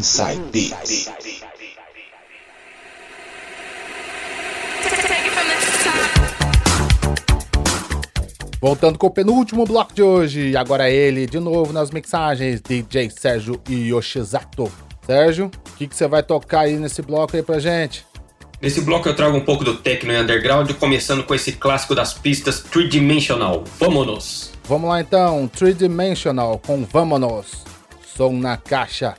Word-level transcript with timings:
Inside 0.00 0.40
Beats. 0.50 1.10
Voltando 8.62 8.98
com 8.98 9.08
o 9.08 9.10
penúltimo 9.10 9.66
bloco 9.66 9.92
de 9.92 10.02
hoje, 10.02 10.56
agora 10.56 10.88
ele 10.88 11.26
de 11.26 11.38
novo 11.38 11.74
nas 11.74 11.90
mixagens, 11.90 12.62
DJ 12.62 13.10
Sérgio 13.10 13.60
Yoshizato. 13.68 14.72
Sérgio, 15.04 15.50
o 15.68 15.76
que, 15.76 15.86
que 15.86 15.94
você 15.94 16.08
vai 16.08 16.22
tocar 16.22 16.60
aí 16.60 16.78
nesse 16.78 17.02
bloco 17.02 17.36
aí 17.36 17.42
pra 17.42 17.58
gente? 17.58 18.06
Nesse 18.62 18.80
bloco 18.80 19.06
eu 19.06 19.14
trago 19.14 19.36
um 19.36 19.44
pouco 19.44 19.64
do 19.64 19.76
techno 19.76 20.14
e 20.14 20.18
underground, 20.18 20.70
começando 20.72 21.24
com 21.24 21.34
esse 21.34 21.52
clássico 21.52 21.94
das 21.94 22.14
pistas 22.14 22.60
Three 22.60 22.88
Dimensional. 22.88 23.64
Vamos! 23.78 24.52
Vamos 24.64 24.88
lá 24.88 25.02
então, 25.02 25.46
Three 25.46 25.74
Dimensional 25.74 26.58
com 26.58 26.86
Vamos! 26.86 27.64
Som 28.16 28.38
na 28.38 28.56
caixa. 28.56 29.14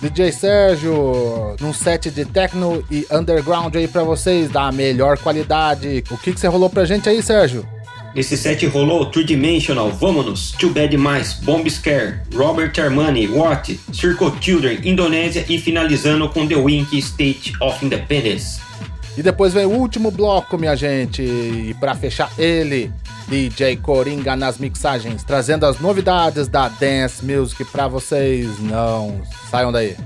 DJ 0.00 0.32
Sérgio, 0.32 1.56
num 1.60 1.72
set 1.72 2.10
de 2.10 2.24
techno 2.24 2.82
e 2.90 3.06
underground 3.10 3.74
aí 3.74 3.86
para 3.86 4.02
vocês, 4.02 4.50
da 4.50 4.72
melhor 4.72 5.18
qualidade. 5.18 6.02
O 6.10 6.16
que, 6.16 6.32
que 6.32 6.40
você 6.40 6.46
rolou 6.46 6.70
pra 6.70 6.84
gente 6.84 7.08
aí, 7.08 7.22
Sérgio? 7.22 7.66
Esse 8.14 8.34
set 8.34 8.64
rolou 8.66 9.04
Two 9.10 9.24
Dimensional, 9.24 9.90
Vamos, 9.90 10.52
Too 10.52 10.70
Bad 10.70 10.96
Mais, 10.96 11.34
Bomb 11.34 11.68
Scare, 11.68 12.20
Robert 12.34 12.72
Armani, 12.80 13.26
Watt, 13.26 13.78
Circle 13.92 14.32
Children, 14.40 14.80
Indonésia 14.84 15.44
e 15.48 15.58
finalizando 15.58 16.26
com 16.30 16.46
The 16.46 16.56
Wink 16.56 16.96
State 16.96 17.52
of 17.60 17.84
Independence. 17.84 18.58
E 19.18 19.22
depois 19.22 19.52
vem 19.52 19.66
o 19.66 19.70
último 19.70 20.10
bloco, 20.10 20.56
minha 20.56 20.74
gente, 20.74 21.20
e 21.20 21.74
para 21.78 21.94
fechar 21.94 22.30
ele, 22.38 22.90
DJ 23.28 23.76
Coringa 23.76 24.36
nas 24.36 24.58
mixagens, 24.58 25.24
trazendo 25.24 25.66
as 25.66 25.80
novidades 25.80 26.48
da 26.48 26.68
Dance 26.68 27.24
Music 27.24 27.64
para 27.66 27.88
vocês. 27.88 28.58
Não 28.60 29.20
saiam 29.50 29.72
daí. 29.72 29.96